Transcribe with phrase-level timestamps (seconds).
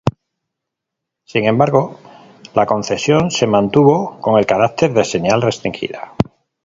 [1.25, 1.99] Sin embargo,
[2.55, 6.15] la concesión se mantuvo con el carácter de señal restringida.